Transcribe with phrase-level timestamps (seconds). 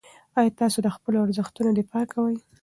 [0.37, 2.35] آیا تاسې د خپلو ارزښتونو دفاع کوئ؟